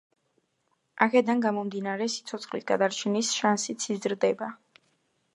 [1.05, 4.49] აქედან გამომდინარე, სიცოცხლის გადარჩენის შანსიც იზრდება.